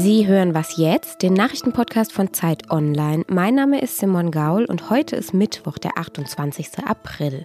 Sie 0.00 0.28
hören 0.28 0.54
Was 0.54 0.76
jetzt, 0.76 1.22
den 1.22 1.34
Nachrichtenpodcast 1.34 2.12
von 2.12 2.32
Zeit 2.32 2.70
Online. 2.70 3.24
Mein 3.26 3.56
Name 3.56 3.80
ist 3.80 3.98
Simon 3.98 4.30
Gaul 4.30 4.64
und 4.64 4.90
heute 4.90 5.16
ist 5.16 5.34
Mittwoch, 5.34 5.76
der 5.76 5.98
28. 5.98 6.86
April. 6.86 7.42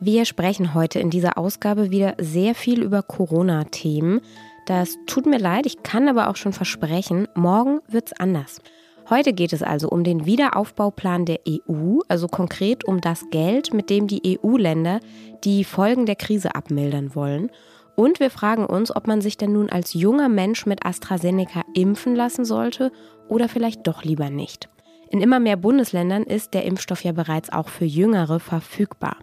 Wir 0.00 0.24
sprechen 0.24 0.72
heute 0.72 1.00
in 1.00 1.10
dieser 1.10 1.36
Ausgabe 1.36 1.90
wieder 1.90 2.14
sehr 2.18 2.54
viel 2.54 2.82
über 2.82 3.02
Corona-Themen. 3.02 4.22
Das 4.64 4.96
tut 5.06 5.26
mir 5.26 5.38
leid, 5.38 5.66
ich 5.66 5.82
kann 5.82 6.08
aber 6.08 6.30
auch 6.30 6.36
schon 6.36 6.54
versprechen, 6.54 7.28
morgen 7.34 7.80
wird's 7.88 8.14
anders. 8.14 8.62
Heute 9.10 9.34
geht 9.34 9.52
es 9.52 9.62
also 9.62 9.90
um 9.90 10.02
den 10.02 10.24
Wiederaufbauplan 10.24 11.26
der 11.26 11.40
EU, 11.46 11.98
also 12.08 12.26
konkret 12.26 12.86
um 12.86 13.02
das 13.02 13.28
Geld, 13.30 13.74
mit 13.74 13.90
dem 13.90 14.06
die 14.06 14.38
EU-Länder 14.42 15.00
die 15.44 15.62
Folgen 15.62 16.06
der 16.06 16.16
Krise 16.16 16.54
abmildern 16.54 17.14
wollen. 17.14 17.50
Und 17.96 18.20
wir 18.20 18.30
fragen 18.30 18.66
uns, 18.66 18.94
ob 18.94 19.06
man 19.06 19.20
sich 19.20 19.38
denn 19.38 19.52
nun 19.52 19.70
als 19.70 19.94
junger 19.94 20.28
Mensch 20.28 20.66
mit 20.66 20.84
AstraZeneca 20.84 21.62
impfen 21.74 22.14
lassen 22.14 22.44
sollte 22.44 22.92
oder 23.28 23.48
vielleicht 23.48 23.86
doch 23.86 24.04
lieber 24.04 24.30
nicht. 24.30 24.68
In 25.08 25.20
immer 25.20 25.40
mehr 25.40 25.56
Bundesländern 25.56 26.24
ist 26.24 26.52
der 26.52 26.64
Impfstoff 26.64 27.04
ja 27.04 27.12
bereits 27.12 27.50
auch 27.52 27.68
für 27.68 27.84
Jüngere 27.84 28.38
verfügbar. 28.38 29.16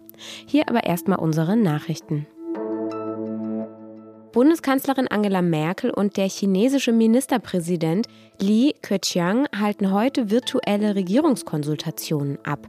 Hier 0.46 0.68
aber 0.68 0.84
erstmal 0.84 1.18
unsere 1.18 1.56
Nachrichten. 1.56 2.26
Bundeskanzlerin 4.32 5.06
Angela 5.06 5.42
Merkel 5.42 5.90
und 5.90 6.16
der 6.16 6.28
chinesische 6.28 6.90
Ministerpräsident 6.90 8.08
Li 8.40 8.74
Keqiang 8.82 9.46
halten 9.56 9.92
heute 9.92 10.28
virtuelle 10.28 10.96
Regierungskonsultationen 10.96 12.38
ab. 12.44 12.66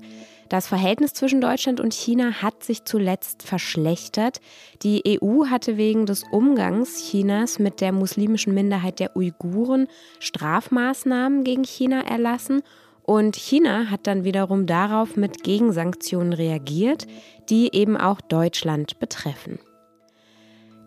Das 0.49 0.67
Verhältnis 0.67 1.13
zwischen 1.13 1.41
Deutschland 1.41 1.79
und 1.79 1.93
China 1.93 2.43
hat 2.43 2.63
sich 2.63 2.85
zuletzt 2.85 3.43
verschlechtert. 3.43 4.41
Die 4.83 5.19
EU 5.21 5.47
hatte 5.47 5.77
wegen 5.77 6.05
des 6.05 6.23
Umgangs 6.31 6.99
Chinas 6.99 7.57
mit 7.57 7.81
der 7.81 7.91
muslimischen 7.91 8.53
Minderheit 8.53 8.99
der 8.99 9.15
Uiguren 9.15 9.87
Strafmaßnahmen 10.19 11.43
gegen 11.43 11.63
China 11.63 12.01
erlassen 12.01 12.61
und 13.05 13.35
China 13.35 13.91
hat 13.91 14.07
dann 14.07 14.23
wiederum 14.23 14.65
darauf 14.65 15.15
mit 15.15 15.43
Gegensanktionen 15.43 16.33
reagiert, 16.33 17.05
die 17.49 17.69
eben 17.73 17.97
auch 17.97 18.19
Deutschland 18.19 18.99
betreffen. 18.99 19.59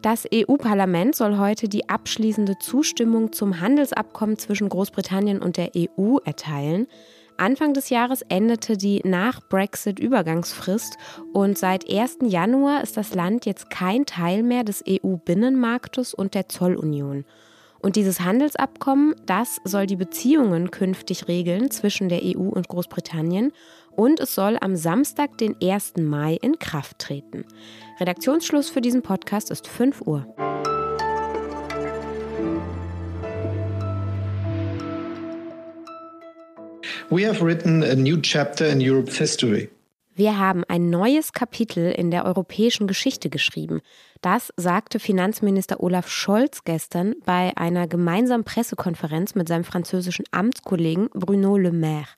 Das 0.03 0.27
EU-Parlament 0.33 1.15
soll 1.15 1.39
heute 1.39 1.69
die 1.69 1.89
abschließende 1.89 2.59
Zustimmung 2.59 3.33
zum 3.33 3.61
Handelsabkommen 3.61 4.39
zwischen 4.39 4.69
Großbritannien 4.69 5.41
und 5.41 5.57
der 5.57 5.71
EU 5.77 6.19
erteilen. 6.25 6.87
Anfang 7.39 7.73
des 7.73 7.89
Jahres 7.89 8.23
endete 8.23 8.77
die 8.77 9.01
Nach-Brexit-Übergangsfrist 9.05 10.97
und 11.33 11.57
seit 11.57 11.89
1. 11.89 12.19
Januar 12.25 12.83
ist 12.83 12.97
das 12.97 13.15
Land 13.15 13.47
jetzt 13.47 13.71
kein 13.71 14.07
Teil 14.07 14.43
mehr 14.43 14.65
des 14.65 14.83
EU-Binnenmarktes 14.89 16.15
und 16.15 16.35
der 16.35 16.49
Zollunion. 16.49 17.25
Und 17.81 17.95
dieses 17.95 18.21
Handelsabkommen, 18.21 19.15
das 19.25 19.61
soll 19.63 19.87
die 19.87 19.95
Beziehungen 19.95 20.73
künftig 20.73 21.29
regeln 21.29 21.71
zwischen 21.71 22.09
der 22.09 22.23
EU 22.25 22.49
und 22.49 22.67
Großbritannien 22.67 23.53
und 23.93 24.19
es 24.19 24.35
soll 24.35 24.59
am 24.61 24.75
Samstag, 24.75 25.39
den 25.39 25.55
1. 25.63 25.95
Mai, 25.99 26.39
in 26.43 26.59
Kraft 26.59 26.99
treten. 26.99 27.45
Redaktionsschluss 28.01 28.69
für 28.69 28.81
diesen 28.81 29.03
Podcast 29.03 29.53
ist 29.53 29.69
5 29.69 30.03
Uhr. 30.03 30.58
We 37.11 37.27
have 37.27 37.43
written 37.43 37.83
a 37.83 37.95
new 37.95 38.21
chapter 38.21 38.67
in 38.67 38.81
Europe's 38.81 39.17
history. 39.17 39.71
Wir 40.15 40.39
haben 40.39 40.63
ein 40.69 40.91
neues 40.91 41.33
Kapitel 41.33 41.91
in 41.91 42.11
der 42.11 42.27
europäischen 42.27 42.87
Geschichte 42.87 43.31
geschrieben. 43.31 43.81
Das 44.21 44.53
sagte 44.59 44.99
Finanzminister 44.99 45.83
Olaf 45.83 46.11
Scholz 46.11 46.65
gestern 46.65 47.15
bei 47.25 47.57
einer 47.57 47.87
gemeinsamen 47.87 48.45
Pressekonferenz 48.45 49.35
mit 49.35 49.49
seinem 49.49 49.65
französischen 49.65 50.27
Amtskollegen 50.33 51.09
Bruno 51.15 51.57
Le 51.57 51.73
Maire. 51.73 52.09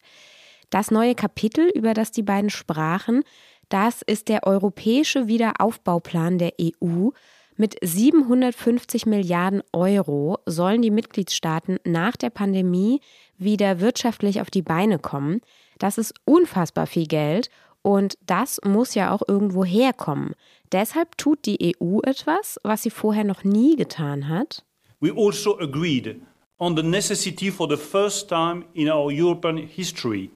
Das 0.70 0.90
neue 0.90 1.14
Kapitel, 1.14 1.70
über 1.72 1.94
das 1.94 2.10
die 2.10 2.24
beiden 2.24 2.50
sprachen, 2.50 3.22
das 3.68 4.02
ist 4.02 4.28
der 4.28 4.44
europäische 4.44 5.28
Wiederaufbauplan 5.28 6.38
der 6.38 6.54
EU. 6.60 7.10
Mit 7.56 7.76
750 7.82 9.06
Milliarden 9.06 9.62
Euro 9.72 10.38
sollen 10.46 10.80
die 10.82 10.90
Mitgliedstaaten 10.90 11.76
nach 11.84 12.16
der 12.16 12.30
Pandemie 12.30 13.00
wieder 13.40 13.80
wirtschaftlich 13.80 14.40
auf 14.40 14.50
die 14.50 14.62
Beine 14.62 14.98
kommen. 14.98 15.40
Das 15.78 15.98
ist 15.98 16.14
unfassbar 16.24 16.86
viel 16.86 17.06
Geld 17.06 17.50
und 17.82 18.18
das 18.26 18.60
muss 18.64 18.94
ja 18.94 19.12
auch 19.12 19.22
irgendwo 19.26 19.64
herkommen. 19.64 20.34
Deshalb 20.72 21.16
tut 21.16 21.46
die 21.46 21.74
EU 21.80 22.00
etwas, 22.02 22.60
was 22.62 22.82
sie 22.82 22.90
vorher 22.90 23.24
noch 23.24 23.42
nie 23.42 23.76
getan 23.76 24.28
hat. 24.28 24.64
We 25.00 25.12
also 25.16 25.58
agreed 25.58 26.20
on 26.58 26.76
the 26.76 26.82
necessity 26.82 27.50
for 27.50 27.68
the 27.68 27.76
first 27.76 28.28
time 28.28 28.64
in 28.74 28.88
our 28.88 29.10
European 29.10 29.56
history 29.56 30.30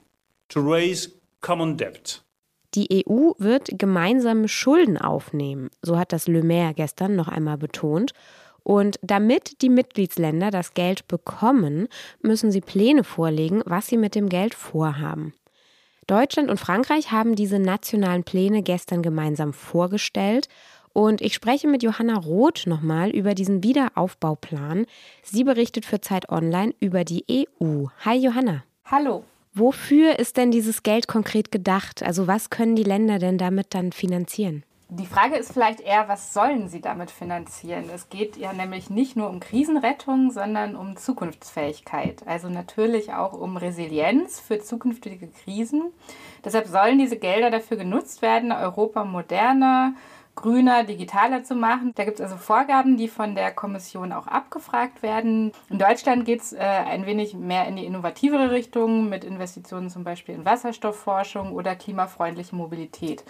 to 0.49 0.61
raise 0.61 1.11
common 1.41 1.77
debt. 1.77 2.23
Die 2.75 3.05
EU 3.07 3.33
wird 3.39 3.79
gemeinsame 3.79 4.49
Schulden 4.49 4.99
aufnehmen, 4.99 5.71
so 5.83 5.97
hat 5.97 6.13
das 6.13 6.27
Le 6.27 6.43
Maire 6.43 6.75
gestern 6.75 7.15
noch 7.15 7.29
einmal 7.29 7.57
betont. 7.57 8.13
Und 8.65 8.99
damit 9.03 9.63
die 9.63 9.69
Mitgliedsländer 9.69 10.51
das 10.51 10.75
Geld 10.75 11.07
bekommen, 11.07 11.87
müssen 12.23 12.51
sie 12.51 12.63
Pläne 12.63 13.05
vorlegen, 13.05 13.63
was 13.67 13.87
sie 13.87 13.99
mit 13.99 14.15
dem 14.15 14.29
Geld 14.29 14.55
vorhaben. 14.55 15.35
Deutschland 16.07 16.51
und 16.51 16.59
Frankreich 16.59 17.13
haben 17.13 17.37
diese 17.37 17.59
nationalen 17.59 18.25
Pläne 18.25 18.63
gestern 18.63 19.03
gemeinsam 19.03 19.53
vorgestellt. 19.53 20.49
Und 20.93 21.21
ich 21.21 21.35
spreche 21.35 21.67
mit 21.67 21.83
Johanna 21.83 22.17
Roth 22.17 22.67
nochmal 22.67 23.11
über 23.11 23.35
diesen 23.35 23.63
Wiederaufbauplan. 23.63 24.87
Sie 25.23 25.45
berichtet 25.45 25.85
für 25.85 26.01
Zeit 26.01 26.29
Online 26.29 26.75
über 26.81 27.05
die 27.05 27.25
EU. 27.31 27.87
Hi 28.05 28.17
Johanna. 28.17 28.65
Hallo. 28.85 29.25
Wofür 29.55 30.19
ist 30.19 30.37
denn 30.37 30.51
dieses 30.51 30.83
Geld 30.83 31.07
konkret 31.07 31.53
gedacht? 31.53 32.03
Also 32.03 32.27
was 32.27 32.51
können 32.51 32.77
die 32.77 32.83
Länder 32.83 33.19
denn 33.19 33.39
damit 33.39 33.75
dann 33.75 33.93
finanzieren? 33.93 34.65
Die 34.97 35.07
Frage 35.07 35.35
ist 35.35 35.53
vielleicht 35.53 35.81
eher, 35.81 36.07
was 36.07 36.33
sollen 36.33 36.69
sie 36.69 36.81
damit 36.81 37.11
finanzieren? 37.11 37.91
Es 37.93 38.11
geht 38.11 38.37
ja 38.37 38.53
nämlich 38.53 38.91
nicht 38.91 39.17
nur 39.17 39.29
um 39.29 39.41
Krisenrettung, 39.41 40.31
sondern 40.31 40.77
um 40.77 40.97
Zukunftsfähigkeit. 40.97 42.23
Also 42.29 42.49
natürlich 42.49 43.13
auch 43.13 43.33
um 43.33 43.57
Resilienz 43.57 44.39
für 44.39 44.61
zukünftige 44.61 45.27
Krisen. 45.27 45.93
Deshalb 46.45 46.69
sollen 46.69 47.01
diese 47.01 47.17
Gelder 47.17 47.51
dafür 47.51 47.77
genutzt 47.77 48.23
werden, 48.23 48.53
Europa 48.53 49.05
moderner, 49.05 49.95
grüner, 50.37 50.85
digitaler 50.85 51.43
zu 51.43 51.57
machen. 51.57 51.91
Da 51.97 52.05
gibt 52.05 52.21
es 52.21 52.23
also 52.23 52.37
Vorgaben, 52.37 52.97
die 52.97 53.09
von 53.09 53.35
der 53.35 53.51
Kommission 53.51 54.13
auch 54.13 54.29
abgefragt 54.29 55.03
werden. 55.03 55.51
In 55.71 55.79
Deutschland 55.81 56.25
geht 56.25 56.41
es 56.41 56.53
äh, 56.53 56.59
ein 56.59 57.05
wenig 57.05 57.35
mehr 57.35 57.67
in 57.67 57.75
die 57.75 57.85
innovativere 57.85 58.53
Richtung 58.53 59.09
mit 59.09 59.25
Investitionen 59.25 59.91
zum 59.91 60.05
Beispiel 60.05 60.37
in 60.37 60.45
Wasserstoffforschung 60.45 61.53
oder 61.53 61.75
klimafreundliche 61.75 62.55
Mobilität. 62.55 63.25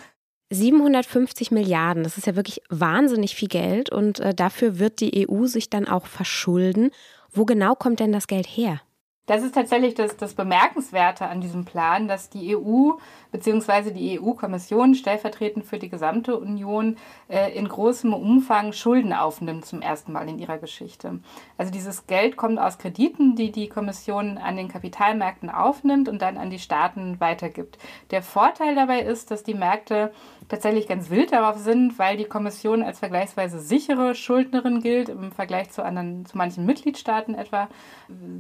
750 0.55 1.51
Milliarden, 1.51 2.03
das 2.03 2.17
ist 2.17 2.27
ja 2.27 2.37
wirklich 2.37 2.63
wahnsinnig 2.71 3.35
viel 3.35 3.49
Geld 3.49 3.91
und 3.91 4.21
äh, 4.21 4.35
dafür 4.35 4.79
wird 4.79 5.01
die 5.01 5.29
EU 5.29 5.47
sich 5.47 5.71
dann 5.71 5.89
auch 5.89 6.07
verschulden. 6.07 6.91
Wo 7.33 7.45
genau 7.45 7.75
kommt 7.75 8.01
denn 8.01 8.13
das 8.13 8.27
Geld 8.27 8.47
her? 8.47 8.81
Das 9.27 9.43
ist 9.43 9.55
tatsächlich 9.55 9.95
das, 9.95 10.19
das 10.19 10.35
Bemerkenswerte 10.35 11.27
an 11.27 11.41
diesem 11.41 11.65
Plan, 11.65 12.09
dass 12.09 12.29
die 12.29 12.55
EU 12.55 12.91
bzw. 13.33 13.91
die 13.91 14.21
EU-Kommission 14.21 14.95
stellvertretend 14.95 15.65
für 15.65 15.79
die 15.79 15.89
gesamte 15.89 16.39
Union 16.39 16.99
äh, 17.29 17.57
in 17.57 17.67
großem 17.67 18.13
Umfang 18.13 18.75
Schulden 18.75 19.15
aufnimmt 19.15 19.65
zum 19.65 19.81
ersten 19.81 20.13
Mal 20.13 20.29
in 20.29 20.39
ihrer 20.39 20.59
Geschichte. 20.59 21.21
Also 21.57 21.73
dieses 21.73 22.07
Geld 22.07 22.37
kommt 22.37 22.59
aus 22.59 22.77
Krediten, 22.77 23.35
die 23.35 23.51
die 23.51 23.71
Kommission 23.71 24.37
an 24.37 24.59
den 24.59 24.69
Kapitalmärkten 24.69 25.49
aufnimmt 25.49 26.11
und 26.11 26.21
dann 26.21 26.37
an 26.37 26.51
die 26.51 26.59
Staaten 26.59 27.19
weitergibt. 27.19 27.79
Der 28.11 28.23
Vorteil 28.23 28.75
dabei 28.75 29.01
ist, 29.01 29.31
dass 29.31 29.43
die 29.43 29.55
Märkte 29.55 30.13
tatsächlich 30.49 30.87
ganz 30.87 31.11
wild 31.11 31.33
darauf 31.33 31.59
sind, 31.59 31.99
weil 31.99 32.17
die 32.17 32.25
Kommission 32.25 32.83
als 32.83 32.99
vergleichsweise 32.99 33.59
sichere 33.59 34.15
Schuldnerin 34.15 34.81
gilt 34.81 35.09
im 35.09 35.33
Vergleich 35.33 35.71
zu 35.71 35.85
anderen, 35.85 36.27
zu 36.27 36.37
manchen 36.37 36.67
Mitgliedstaaten 36.67 37.35
etwa. 37.35 37.69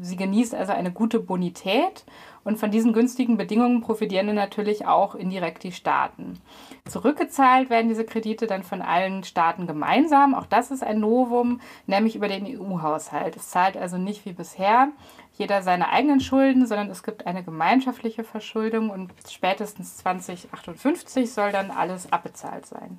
Sie 0.00 0.16
genießt 0.16 0.54
also 0.54 0.72
eine 0.72 0.92
gute 0.92 1.20
Bonität 1.20 2.04
und 2.44 2.58
von 2.58 2.70
diesen 2.70 2.92
günstigen 2.92 3.36
Bedingungen 3.36 3.80
profitieren 3.80 4.26
dann 4.28 4.36
natürlich 4.36 4.86
auch 4.86 5.14
indirekt 5.14 5.64
die 5.64 5.72
Staaten. 5.72 6.38
Zurückgezahlt 6.86 7.70
werden 7.70 7.88
diese 7.88 8.04
Kredite 8.04 8.46
dann 8.46 8.62
von 8.62 8.82
allen 8.82 9.24
Staaten 9.24 9.66
gemeinsam. 9.66 10.34
Auch 10.34 10.46
das 10.46 10.70
ist 10.70 10.84
ein 10.84 11.00
Novum, 11.00 11.60
nämlich 11.86 12.14
über 12.16 12.28
den 12.28 12.46
EU-Haushalt. 12.46 13.36
Es 13.36 13.48
zahlt 13.48 13.76
also 13.76 13.96
nicht 13.96 14.26
wie 14.26 14.32
bisher 14.32 14.88
jeder 15.36 15.62
seine 15.62 15.88
eigenen 15.88 16.20
Schulden, 16.20 16.66
sondern 16.66 16.90
es 16.90 17.02
gibt 17.02 17.26
eine 17.26 17.42
gemeinschaftliche 17.42 18.22
Verschuldung 18.22 18.90
und 18.90 19.10
spätestens 19.28 19.96
2058 19.98 21.32
soll 21.32 21.50
dann 21.50 21.70
alles 21.70 22.12
abbezahlt 22.12 22.66
sein. 22.66 22.98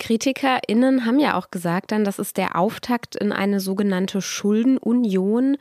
KritikerInnen 0.00 1.06
haben 1.06 1.20
ja 1.20 1.38
auch 1.38 1.50
gesagt, 1.50 1.92
dann, 1.92 2.04
das 2.04 2.18
ist 2.18 2.36
der 2.36 2.56
Auftakt 2.56 3.14
in 3.14 3.32
eine 3.32 3.60
sogenannte 3.60 4.20
Schuldenunion. 4.20 5.56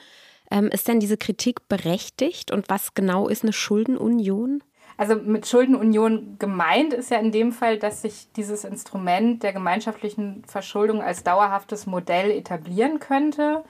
Ähm, 0.53 0.67
ist 0.67 0.87
denn 0.87 0.99
diese 0.99 1.17
Kritik 1.17 1.67
berechtigt 1.67 2.51
und 2.51 2.69
was 2.69 2.93
genau 2.93 3.27
ist 3.27 3.41
eine 3.41 3.53
Schuldenunion? 3.53 4.63
Also 4.97 5.15
mit 5.15 5.47
Schuldenunion 5.47 6.35
gemeint 6.37 6.93
ist 6.93 7.09
ja 7.09 7.17
in 7.17 7.31
dem 7.31 7.51
Fall, 7.51 7.79
dass 7.79 8.03
sich 8.03 8.27
dieses 8.35 8.63
Instrument 8.63 9.41
der 9.41 9.51
gemeinschaftlichen 9.51 10.43
Verschuldung 10.45 11.01
als 11.01 11.23
dauerhaftes 11.23 11.87
Modell 11.87 12.29
etablieren 12.29 12.99
könnte. 12.99 13.63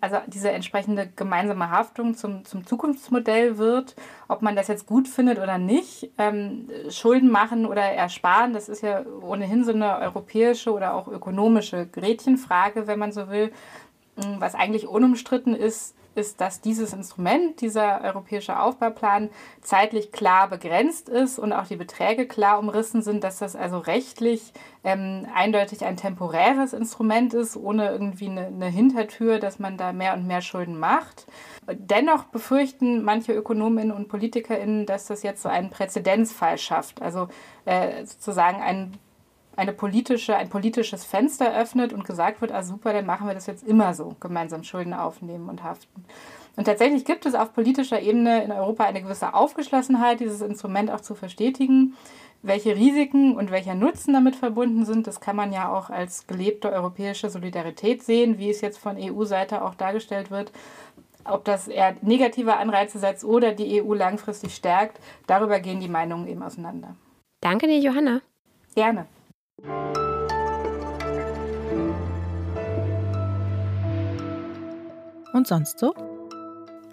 also 0.00 0.16
diese 0.26 0.50
entsprechende 0.50 1.10
gemeinsame 1.16 1.70
Haftung 1.70 2.14
zum, 2.14 2.44
zum 2.44 2.66
Zukunftsmodell 2.66 3.56
wird. 3.58 3.94
Ob 4.28 4.42
man 4.42 4.56
das 4.56 4.68
jetzt 4.68 4.86
gut 4.86 5.08
findet 5.08 5.38
oder 5.38 5.56
nicht, 5.58 6.10
ähm, 6.18 6.68
Schulden 6.90 7.30
machen 7.30 7.64
oder 7.64 7.82
ersparen, 7.82 8.52
das 8.52 8.68
ist 8.68 8.82
ja 8.82 9.02
ohnehin 9.22 9.64
so 9.64 9.72
eine 9.72 9.98
europäische 9.98 10.72
oder 10.72 10.94
auch 10.94 11.08
ökonomische 11.08 11.86
Gretchenfrage, 11.86 12.86
wenn 12.86 12.98
man 12.98 13.12
so 13.12 13.28
will. 13.28 13.50
Was 14.16 14.54
eigentlich 14.54 14.86
unumstritten 14.86 15.54
ist, 15.54 15.94
ist, 16.16 16.40
dass 16.40 16.60
dieses 16.60 16.92
Instrument, 16.92 17.60
dieser 17.60 18.02
europäische 18.02 18.58
Aufbauplan, 18.58 19.30
zeitlich 19.62 20.12
klar 20.12 20.48
begrenzt 20.48 21.08
ist 21.08 21.38
und 21.38 21.52
auch 21.52 21.66
die 21.66 21.76
Beträge 21.76 22.26
klar 22.26 22.58
umrissen 22.58 23.02
sind, 23.02 23.24
dass 23.24 23.38
das 23.38 23.56
also 23.56 23.78
rechtlich 23.78 24.52
ähm, 24.84 25.26
eindeutig 25.34 25.84
ein 25.84 25.96
temporäres 25.96 26.72
Instrument 26.72 27.34
ist, 27.34 27.56
ohne 27.56 27.90
irgendwie 27.90 28.28
eine, 28.28 28.46
eine 28.46 28.68
Hintertür, 28.68 29.38
dass 29.38 29.58
man 29.58 29.76
da 29.76 29.92
mehr 29.92 30.14
und 30.14 30.26
mehr 30.26 30.42
Schulden 30.42 30.78
macht. 30.78 31.26
Dennoch 31.66 32.24
befürchten 32.24 33.02
manche 33.02 33.32
Ökonominnen 33.32 33.92
und 33.92 34.08
Politikerinnen, 34.08 34.86
dass 34.86 35.06
das 35.06 35.22
jetzt 35.22 35.42
so 35.42 35.48
einen 35.48 35.70
Präzedenzfall 35.70 36.58
schafft, 36.58 37.02
also 37.02 37.28
äh, 37.64 38.04
sozusagen 38.04 38.60
ein 38.60 38.98
eine 39.56 39.72
politische, 39.72 40.36
ein 40.36 40.48
politisches 40.48 41.04
Fenster 41.04 41.56
öffnet 41.56 41.92
und 41.92 42.04
gesagt 42.04 42.40
wird, 42.40 42.52
ah 42.52 42.62
super, 42.62 42.92
dann 42.92 43.06
machen 43.06 43.26
wir 43.26 43.34
das 43.34 43.46
jetzt 43.46 43.66
immer 43.66 43.94
so, 43.94 44.16
gemeinsam 44.20 44.64
Schulden 44.64 44.94
aufnehmen 44.94 45.48
und 45.48 45.62
haften. 45.62 46.04
Und 46.56 46.64
tatsächlich 46.64 47.04
gibt 47.04 47.26
es 47.26 47.34
auf 47.34 47.52
politischer 47.52 48.00
Ebene 48.00 48.44
in 48.44 48.52
Europa 48.52 48.84
eine 48.84 49.02
gewisse 49.02 49.34
Aufgeschlossenheit, 49.34 50.20
dieses 50.20 50.40
Instrument 50.40 50.90
auch 50.90 51.00
zu 51.00 51.14
verstetigen. 51.14 51.96
Welche 52.42 52.76
Risiken 52.76 53.36
und 53.36 53.50
welcher 53.50 53.74
Nutzen 53.74 54.12
damit 54.12 54.36
verbunden 54.36 54.84
sind, 54.84 55.06
das 55.06 55.20
kann 55.20 55.34
man 55.34 55.52
ja 55.52 55.72
auch 55.72 55.90
als 55.90 56.26
gelebte 56.26 56.70
europäische 56.70 57.30
Solidarität 57.30 58.02
sehen, 58.02 58.38
wie 58.38 58.50
es 58.50 58.60
jetzt 58.60 58.78
von 58.78 58.96
EU-Seite 58.98 59.64
auch 59.64 59.74
dargestellt 59.74 60.30
wird. 60.30 60.52
Ob 61.24 61.44
das 61.44 61.68
eher 61.68 61.96
negative 62.02 62.58
Anreize 62.58 62.98
setzt 62.98 63.24
oder 63.24 63.52
die 63.52 63.82
EU 63.82 63.94
langfristig 63.94 64.54
stärkt, 64.54 65.00
darüber 65.26 65.58
gehen 65.58 65.80
die 65.80 65.88
Meinungen 65.88 66.28
eben 66.28 66.42
auseinander. 66.42 66.94
Danke 67.40 67.66
dir, 67.66 67.78
Johanna. 67.78 68.20
Gerne. 68.74 69.06
Und 75.32 75.46
sonst 75.46 75.78
so? 75.78 75.94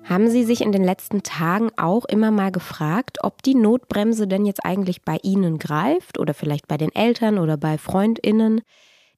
Haben 0.03 0.29
Sie 0.29 0.43
sich 0.43 0.61
in 0.61 0.71
den 0.71 0.83
letzten 0.83 1.23
Tagen 1.23 1.71
auch 1.77 2.05
immer 2.05 2.31
mal 2.31 2.51
gefragt, 2.51 3.19
ob 3.23 3.41
die 3.43 3.55
Notbremse 3.55 4.27
denn 4.27 4.45
jetzt 4.45 4.65
eigentlich 4.65 5.03
bei 5.03 5.17
Ihnen 5.23 5.57
greift 5.57 6.19
oder 6.19 6.33
vielleicht 6.33 6.67
bei 6.67 6.77
den 6.77 6.93
Eltern 6.93 7.39
oder 7.39 7.57
bei 7.57 7.77
Freundinnen? 7.77 8.61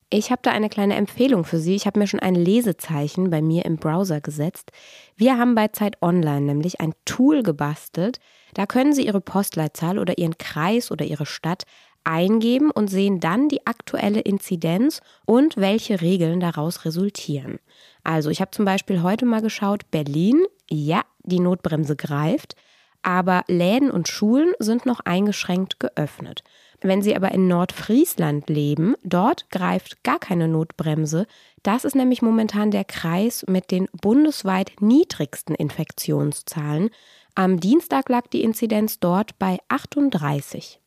Ich 0.09 0.29
habe 0.29 0.41
da 0.43 0.51
eine 0.51 0.69
kleine 0.69 0.95
Empfehlung 0.95 1.43
für 1.43 1.57
Sie. 1.57 1.73
Ich 1.73 1.87
habe 1.87 1.97
mir 1.99 2.05
schon 2.05 2.19
ein 2.19 2.35
Lesezeichen 2.35 3.31
bei 3.31 3.41
mir 3.41 3.65
im 3.65 3.77
Browser 3.77 4.21
gesetzt. 4.21 4.71
Wir 5.15 5.39
haben 5.39 5.55
bei 5.55 5.69
Zeit 5.69 5.99
Online 6.03 6.41
nämlich 6.41 6.81
ein 6.81 6.93
Tool 7.05 7.41
gebastelt. 7.41 8.19
Da 8.53 8.67
können 8.67 8.93
Sie 8.93 9.07
Ihre 9.07 9.21
Postleitzahl 9.21 9.97
oder 9.97 10.17
Ihren 10.19 10.37
Kreis 10.37 10.91
oder 10.91 11.05
Ihre 11.05 11.25
Stadt 11.25 11.63
eingeben 12.03 12.71
und 12.71 12.89
sehen 12.89 13.19
dann 13.19 13.49
die 13.49 13.65
aktuelle 13.65 14.21
Inzidenz 14.21 15.01
und 15.25 15.57
welche 15.57 16.01
Regeln 16.01 16.39
daraus 16.39 16.85
resultieren. 16.85 17.59
Also 18.03 18.29
ich 18.29 18.41
habe 18.41 18.51
zum 18.51 18.65
Beispiel 18.65 19.01
heute 19.01 19.25
mal 19.25 19.41
geschaut, 19.41 19.89
Berlin, 19.91 20.45
ja, 20.69 21.03
die 21.23 21.39
Notbremse 21.39 21.95
greift, 21.95 22.55
aber 23.01 23.43
Läden 23.47 23.91
und 23.91 24.07
Schulen 24.07 24.53
sind 24.59 24.85
noch 24.85 25.01
eingeschränkt 25.01 25.79
geöffnet. 25.79 26.43
Wenn 26.81 27.01
Sie 27.01 27.15
aber 27.15 27.31
in 27.31 27.47
Nordfriesland 27.47 28.49
leben, 28.49 28.95
dort 29.03 29.49
greift 29.49 30.03
gar 30.03 30.19
keine 30.19 30.49
Notbremse. 30.49 31.27
Das 31.63 31.85
ist 31.85 31.95
nämlich 31.95 32.21
momentan 32.21 32.71
der 32.71 32.83
Kreis 32.83 33.45
mit 33.47 33.71
den 33.71 33.87
bundesweit 34.01 34.73
niedrigsten 34.81 35.55
Infektionszahlen. 35.55 36.89
Am 37.35 37.61
Dienstag 37.61 38.09
lag 38.09 38.27
die 38.27 38.43
Inzidenz 38.43 38.99
dort 38.99 39.39
bei 39.39 39.59
38. 39.69 40.81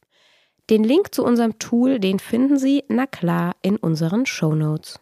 Den 0.68 0.82
Link 0.82 1.14
zu 1.14 1.22
unserem 1.22 1.60
Tool, 1.60 2.00
den 2.00 2.18
finden 2.18 2.58
Sie, 2.58 2.82
na 2.88 3.06
klar, 3.06 3.54
in 3.62 3.76
unseren 3.76 4.26
Show 4.26 4.52
Notes. 4.52 4.98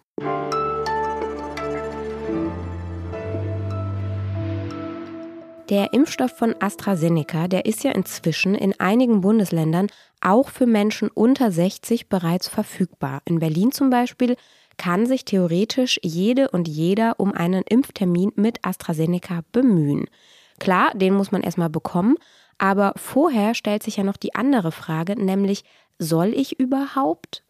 Der 5.70 5.94
Impfstoff 5.94 6.32
von 6.36 6.54
AstraZeneca, 6.60 7.48
der 7.48 7.64
ist 7.64 7.82
ja 7.82 7.92
inzwischen 7.92 8.54
in 8.54 8.78
einigen 8.78 9.22
Bundesländern 9.22 9.86
auch 10.20 10.50
für 10.50 10.66
Menschen 10.66 11.08
unter 11.08 11.50
60 11.50 12.10
bereits 12.10 12.46
verfügbar. 12.46 13.22
In 13.24 13.38
Berlin 13.38 13.72
zum 13.72 13.88
Beispiel 13.88 14.36
kann 14.76 15.06
sich 15.06 15.24
theoretisch 15.24 15.98
jede 16.02 16.50
und 16.50 16.68
jeder 16.68 17.18
um 17.18 17.32
einen 17.32 17.62
Impftermin 17.62 18.32
mit 18.36 18.58
AstraZeneca 18.66 19.40
bemühen. 19.50 20.10
Klar, 20.58 20.92
den 20.94 21.14
muss 21.14 21.32
man 21.32 21.42
erstmal 21.42 21.70
bekommen, 21.70 22.16
aber 22.64 22.94
vorher 22.96 23.54
stellt 23.54 23.82
sich 23.82 23.98
ja 23.98 24.04
noch 24.04 24.16
die 24.16 24.34
andere 24.34 24.72
Frage, 24.72 25.22
nämlich 25.22 25.64
soll 25.98 26.28
ich 26.28 26.58
überhaupt? 26.58 27.42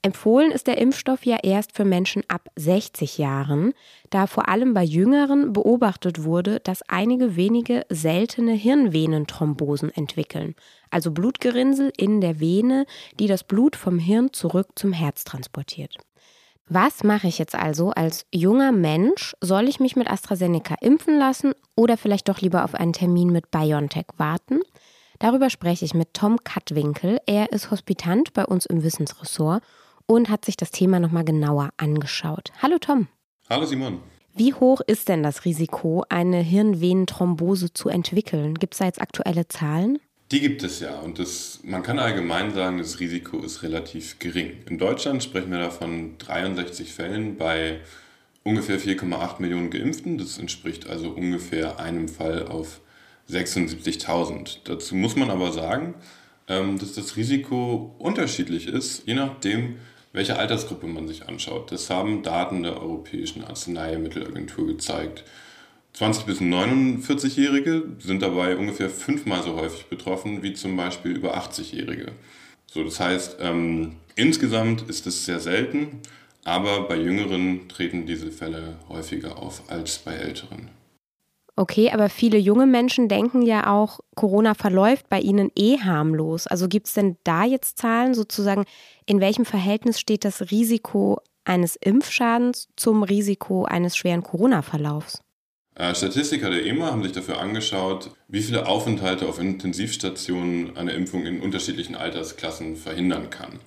Empfohlen 0.00 0.52
ist 0.52 0.68
der 0.68 0.78
Impfstoff 0.78 1.26
ja 1.26 1.38
erst 1.42 1.72
für 1.72 1.84
Menschen 1.84 2.22
ab 2.28 2.48
60 2.54 3.18
Jahren, 3.18 3.72
da 4.10 4.28
vor 4.28 4.48
allem 4.48 4.72
bei 4.72 4.84
Jüngeren 4.84 5.52
beobachtet 5.52 6.22
wurde, 6.22 6.60
dass 6.60 6.88
einige 6.88 7.34
wenige 7.34 7.84
seltene 7.88 8.52
Hirnvenenthrombosen 8.52 9.92
entwickeln, 9.92 10.54
also 10.88 11.10
Blutgerinnsel 11.10 11.92
in 11.96 12.20
der 12.20 12.38
Vene, 12.38 12.86
die 13.18 13.26
das 13.26 13.42
Blut 13.42 13.74
vom 13.74 13.98
Hirn 13.98 14.32
zurück 14.32 14.68
zum 14.76 14.92
Herz 14.92 15.24
transportiert. 15.24 15.96
Was 16.72 17.02
mache 17.02 17.26
ich 17.26 17.38
jetzt 17.38 17.56
also 17.56 17.90
als 17.90 18.26
junger 18.32 18.70
Mensch? 18.70 19.34
Soll 19.40 19.68
ich 19.68 19.80
mich 19.80 19.96
mit 19.96 20.08
AstraZeneca 20.08 20.76
impfen 20.80 21.18
lassen 21.18 21.52
oder 21.74 21.96
vielleicht 21.96 22.28
doch 22.28 22.40
lieber 22.40 22.62
auf 22.62 22.76
einen 22.76 22.92
Termin 22.92 23.30
mit 23.32 23.50
BioNTech 23.50 24.06
warten? 24.18 24.60
Darüber 25.18 25.50
spreche 25.50 25.84
ich 25.84 25.94
mit 25.94 26.14
Tom 26.14 26.38
Kattwinkel. 26.44 27.18
Er 27.26 27.50
ist 27.50 27.72
Hospitant 27.72 28.34
bei 28.34 28.46
uns 28.46 28.66
im 28.66 28.84
Wissensressort 28.84 29.64
und 30.06 30.28
hat 30.28 30.44
sich 30.44 30.56
das 30.56 30.70
Thema 30.70 31.00
nochmal 31.00 31.24
genauer 31.24 31.70
angeschaut. 31.76 32.52
Hallo 32.62 32.78
Tom. 32.78 33.08
Hallo 33.50 33.66
Simon. 33.66 33.98
Wie 34.32 34.54
hoch 34.54 34.80
ist 34.86 35.08
denn 35.08 35.24
das 35.24 35.44
Risiko, 35.44 36.04
eine 36.08 36.38
Hirnvenenthrombose 36.38 37.72
zu 37.72 37.88
entwickeln? 37.88 38.54
Gibt 38.54 38.74
es 38.74 38.78
da 38.78 38.84
jetzt 38.84 39.02
aktuelle 39.02 39.48
Zahlen? 39.48 39.98
Die 40.32 40.40
gibt 40.40 40.62
es 40.62 40.78
ja 40.78 41.00
und 41.00 41.18
das, 41.18 41.58
man 41.64 41.82
kann 41.82 41.98
allgemein 41.98 42.54
sagen, 42.54 42.78
das 42.78 43.00
Risiko 43.00 43.38
ist 43.40 43.64
relativ 43.64 44.20
gering. 44.20 44.58
In 44.68 44.78
Deutschland 44.78 45.24
sprechen 45.24 45.50
wir 45.50 45.58
davon 45.58 46.18
63 46.18 46.92
Fällen 46.92 47.36
bei 47.36 47.80
ungefähr 48.44 48.78
4,8 48.78 49.40
Millionen 49.40 49.70
Geimpften. 49.70 50.18
Das 50.18 50.38
entspricht 50.38 50.88
also 50.88 51.10
ungefähr 51.10 51.80
einem 51.80 52.08
Fall 52.08 52.46
auf 52.46 52.80
76.000. 53.28 54.58
Dazu 54.64 54.94
muss 54.94 55.16
man 55.16 55.30
aber 55.30 55.50
sagen, 55.50 55.94
ähm, 56.46 56.78
dass 56.78 56.92
das 56.92 57.16
Risiko 57.16 57.94
unterschiedlich 57.98 58.68
ist, 58.68 59.06
je 59.06 59.14
nachdem, 59.14 59.76
welche 60.12 60.38
Altersgruppe 60.38 60.86
man 60.86 61.08
sich 61.08 61.28
anschaut. 61.28 61.72
Das 61.72 61.90
haben 61.90 62.22
Daten 62.22 62.62
der 62.62 62.80
Europäischen 62.80 63.44
Arzneimittelagentur 63.44 64.66
gezeigt. 64.66 65.24
20 65.94 66.24
bis 66.24 66.40
49-Jährige 66.40 67.84
sind 67.98 68.22
dabei 68.22 68.56
ungefähr 68.56 68.88
fünfmal 68.88 69.42
so 69.42 69.56
häufig 69.56 69.86
betroffen 69.86 70.42
wie 70.42 70.54
zum 70.54 70.76
Beispiel 70.76 71.12
über 71.12 71.36
80-Jährige. 71.36 72.12
So, 72.66 72.84
das 72.84 73.00
heißt, 73.00 73.38
ähm, 73.40 73.96
insgesamt 74.14 74.82
ist 74.82 75.06
es 75.06 75.24
sehr 75.24 75.40
selten, 75.40 76.00
aber 76.44 76.82
bei 76.88 76.96
Jüngeren 76.96 77.68
treten 77.68 78.06
diese 78.06 78.30
Fälle 78.30 78.76
häufiger 78.88 79.38
auf 79.38 79.62
als 79.68 79.98
bei 79.98 80.14
Älteren. 80.14 80.68
Okay, 81.56 81.90
aber 81.90 82.08
viele 82.08 82.38
junge 82.38 82.66
Menschen 82.66 83.08
denken 83.08 83.42
ja 83.42 83.70
auch, 83.70 84.00
Corona 84.14 84.54
verläuft 84.54 85.10
bei 85.10 85.20
ihnen 85.20 85.50
eh 85.54 85.78
harmlos. 85.78 86.46
Also 86.46 86.68
gibt 86.68 86.86
es 86.86 86.94
denn 86.94 87.18
da 87.24 87.44
jetzt 87.44 87.76
Zahlen 87.76 88.14
sozusagen, 88.14 88.64
in 89.04 89.20
welchem 89.20 89.44
Verhältnis 89.44 90.00
steht 90.00 90.24
das 90.24 90.50
Risiko 90.50 91.20
eines 91.44 91.76
Impfschadens 91.76 92.68
zum 92.76 93.02
Risiko 93.02 93.64
eines 93.64 93.96
schweren 93.96 94.22
Corona-Verlaufs? 94.22 95.22
Äh, 95.80 95.94
Statistiker 95.94 96.50
der 96.50 96.66
EMA 96.66 96.90
haben 96.90 97.02
sich 97.02 97.12
dafür 97.12 97.40
angeschaut, 97.40 98.10
wie 98.28 98.42
viele 98.42 98.66
Aufenthalte 98.66 99.26
auf 99.26 99.40
Intensivstationen 99.40 100.76
eine 100.76 100.92
Impfung 100.92 101.24
in 101.24 101.40
unterschiedlichen 101.40 101.94
Altersklassen 101.94 102.76
verhindern 102.76 103.30
kann. 103.30 103.60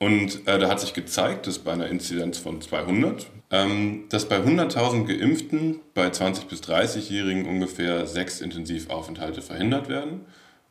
Und 0.00 0.48
äh, 0.48 0.58
da 0.58 0.68
hat 0.68 0.80
sich 0.80 0.94
gezeigt, 0.94 1.46
dass 1.46 1.60
bei 1.60 1.72
einer 1.72 1.86
Inzidenz 1.86 2.38
von 2.38 2.60
200, 2.60 3.28
ähm, 3.52 4.06
dass 4.08 4.28
bei 4.28 4.38
100.000 4.38 5.06
Geimpften 5.06 5.78
bei 5.94 6.08
20- 6.08 6.48
bis 6.48 6.60
30-Jährigen 6.62 7.46
ungefähr 7.46 8.08
sechs 8.08 8.40
Intensivaufenthalte 8.40 9.40
verhindert 9.40 9.88
werden. 9.88 10.22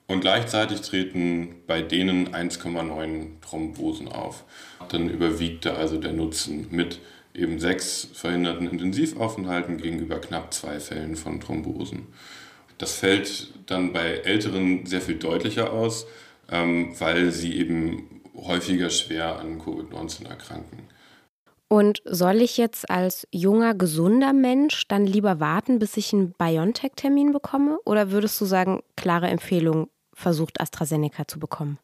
Und 0.07 0.19
gleichzeitig 0.19 0.81
treten 0.81 1.61
bei 1.65 1.81
denen 1.81 2.35
1,9 2.35 3.39
Thrombosen 3.41 4.09
auf. 4.09 4.43
Dann 4.89 5.09
überwiegte 5.09 5.75
also 5.75 5.97
der 5.97 6.11
Nutzen 6.11 6.67
mit 6.71 6.99
eben 7.33 7.59
sechs 7.59 8.07
verhinderten 8.13 8.67
Intensivaufenthalten 8.67 9.77
gegenüber 9.77 10.19
knapp 10.19 10.53
zwei 10.53 10.79
Fällen 10.79 11.15
von 11.15 11.39
Thrombosen. 11.39 12.07
Das 12.77 12.93
fällt 12.93 13.53
dann 13.67 13.93
bei 13.93 14.17
Älteren 14.17 14.85
sehr 14.85 15.01
viel 15.01 15.15
deutlicher 15.15 15.71
aus, 15.71 16.05
ähm, 16.51 16.93
weil 16.99 17.31
sie 17.31 17.57
eben 17.57 18.21
häufiger 18.35 18.89
schwer 18.89 19.39
an 19.39 19.59
Covid-19 19.59 20.27
erkranken. 20.27 20.89
Und 21.69 22.03
soll 22.05 22.41
ich 22.41 22.57
jetzt 22.57 22.89
als 22.91 23.27
junger, 23.31 23.73
gesunder 23.73 24.31
Mensch 24.31 24.87
dann 24.87 25.07
lieber 25.07 25.39
warten, 25.39 25.79
bis 25.79 25.97
ich 25.97 26.13
einen 26.13 26.33
BioNTech-Termin 26.33 27.31
bekomme? 27.31 27.79
Oder 27.85 28.11
würdest 28.11 28.39
du 28.39 28.45
sagen, 28.45 28.83
klare 28.95 29.27
Empfehlung, 29.27 29.89
versucht 30.13 30.61
AstraZeneca 30.61 31.27
zu 31.27 31.39
bekommen? 31.39 31.79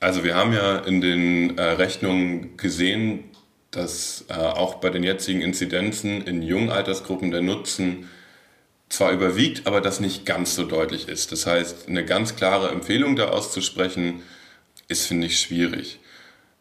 Also 0.00 0.24
wir 0.24 0.34
haben 0.34 0.52
ja 0.52 0.78
in 0.80 1.00
den 1.00 1.56
äh, 1.56 1.62
Rechnungen 1.62 2.58
gesehen, 2.58 3.24
dass 3.76 4.24
äh, 4.28 4.34
auch 4.34 4.76
bei 4.76 4.90
den 4.90 5.02
jetzigen 5.02 5.40
Inzidenzen 5.40 6.22
in 6.22 6.42
jungen 6.42 6.70
Altersgruppen 6.70 7.30
der 7.30 7.42
Nutzen 7.42 8.08
zwar 8.88 9.12
überwiegt, 9.12 9.66
aber 9.66 9.80
das 9.80 10.00
nicht 10.00 10.24
ganz 10.26 10.54
so 10.54 10.64
deutlich 10.64 11.08
ist. 11.08 11.32
Das 11.32 11.46
heißt, 11.46 11.88
eine 11.88 12.04
ganz 12.04 12.36
klare 12.36 12.70
Empfehlung 12.70 13.16
da 13.16 13.28
auszusprechen, 13.28 14.22
ist, 14.88 15.06
finde 15.06 15.26
ich, 15.26 15.40
schwierig. 15.40 15.98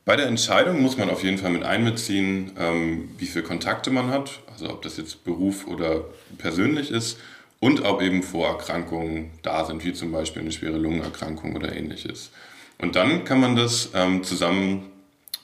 Bei 0.05 0.15
der 0.15 0.27
Entscheidung 0.27 0.81
muss 0.81 0.97
man 0.97 1.09
auf 1.09 1.23
jeden 1.23 1.37
Fall 1.37 1.51
mit 1.51 1.63
einbeziehen, 1.63 2.51
ähm, 2.57 3.09
wie 3.17 3.25
viele 3.25 3.43
Kontakte 3.43 3.89
man 3.89 4.09
hat, 4.09 4.39
also 4.51 4.69
ob 4.69 4.81
das 4.81 4.97
jetzt 4.97 5.23
Beruf 5.23 5.67
oder 5.67 6.05
persönlich 6.37 6.91
ist 6.91 7.19
und 7.59 7.85
ob 7.85 8.01
eben 8.01 8.23
Vorerkrankungen 8.23 9.31
da 9.43 9.63
sind, 9.65 9.83
wie 9.85 9.93
zum 9.93 10.11
Beispiel 10.11 10.41
eine 10.41 10.51
schwere 10.51 10.77
Lungenerkrankung 10.77 11.55
oder 11.55 11.73
ähnliches. 11.73 12.31
Und 12.79 12.97
dann 12.97 13.23
kann 13.23 13.39
man 13.39 13.55
das 13.55 13.91
ähm, 13.93 14.23
zusammen 14.23 14.91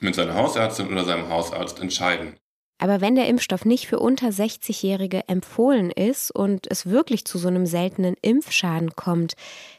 mit 0.01 0.15
seiner 0.15 0.35
Hausärztin 0.35 0.91
oder 0.91 1.05
seinem 1.05 1.29
Hausarzt 1.29 1.79
entscheiden. 1.79 2.35
Aber 2.81 3.01
wenn 3.01 3.15
der 3.15 3.27
Impfstoff 3.27 3.65
nicht 3.65 3.87
für 3.87 3.99
unter 3.99 4.29
60-Jährige 4.29 5.27
empfohlen 5.27 5.91
ist 5.91 6.31
und 6.31 6.65
es 6.71 6.89
wirklich 6.89 7.25
zu 7.25 7.37
so 7.37 7.49
einem 7.49 7.65
seltenen 7.65 8.15
Impfschaden 8.21 8.95
kommt, 8.95 9.33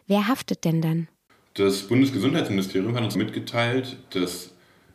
wer 0.06 0.28
haftet 0.28 0.64
denn 0.64 0.82
dann? 0.82 1.08
Das 1.54 1.82
Bundesgesundheitsministerium 1.88 2.94
hat 2.94 3.02
uns 3.02 3.16
mitgeteilt, 3.16 3.96
dass 4.10 4.50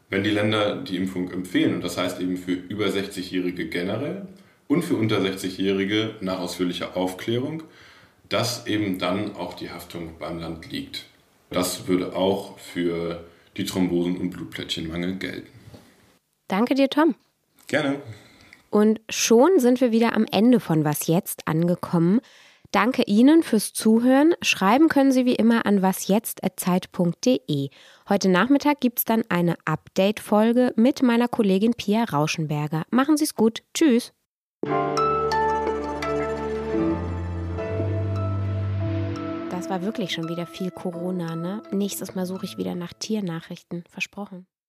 wenn 0.10 0.24
die 0.24 0.30
Länder 0.30 0.76
die 0.76 0.98
Impfung 0.98 1.32
empfehlen, 1.32 1.76
und 1.76 1.84
das 1.84 1.98
heißt 1.98 2.22
eben 2.22 2.38
für 2.38 2.52
über 2.52 2.86
60-Jährige 2.86 3.68
generell 3.70 4.28
und 4.68 4.84
für 4.84 4.96
unter 4.96 5.20
60-Jährige 5.20 6.16
nach 6.22 6.40
ausführlicher 6.40 6.96
Aufklärung, 6.96 7.64
dass 8.30 8.68
eben 8.68 9.00
dann 9.00 9.36
auch 9.36 9.56
die 9.56 9.72
Haftung 9.72 10.18
beim 10.20 10.40
Land 10.40 10.72
liegt. 10.72 11.06
Das 11.50 11.88
würde 11.88 12.16
auch 12.16 12.58
für 12.60 13.24
die 13.58 13.66
Thrombosen- 13.66 14.18
und 14.18 14.32
Blutplättchenmangel 14.32 15.16
gelten. 15.18 15.48
Danke 16.48 16.76
dir, 16.76 16.90
Tom. 16.90 17.16
Gerne. 17.68 18.02
Und 18.70 19.02
schon 19.10 19.60
sind 19.60 19.82
wir 19.82 19.92
wieder 19.92 20.14
am 20.14 20.26
Ende 20.32 20.60
von 20.60 20.84
Was 20.84 21.08
jetzt 21.08 21.48
angekommen. 21.48 22.20
Danke 22.72 23.04
Ihnen 23.04 23.42
fürs 23.42 23.72
Zuhören. 23.72 24.34
Schreiben 24.42 24.90
können 24.90 25.14
Sie 25.14 25.26
wie 25.26 25.36
immer 25.36 25.66
an 25.66 25.82
wasjetzt.zeit.de. 25.82 27.70
Heute 28.10 28.30
Nachmittag 28.30 28.82
gibt 28.82 29.00
es 29.00 29.06
dann 29.06 29.24
eine 29.30 29.56
Update-Folge 29.64 30.74
mit 30.76 31.02
meiner 31.02 31.30
Kollegin 31.30 31.74
Pia 31.74 32.04
Rauschenberger. 32.04 32.84
Machen 32.92 33.16
Sie 33.16 33.24
es 33.24 33.36
gut. 33.36 33.64
Tschüss. 33.74 34.12
Das 39.66 39.72
war 39.72 39.82
wirklich 39.82 40.14
schon 40.14 40.30
wieder 40.30 40.46
viel 40.46 40.70
Corona, 40.70 41.36
ne? 41.36 41.64
Nächstes 41.72 42.14
Mal 42.14 42.28
suche 42.28 42.46
ich 42.46 42.60
wieder 42.60 42.76
nach 42.76 42.94
Tiernachrichten. 42.94 43.84
Versprochen. 43.90 44.46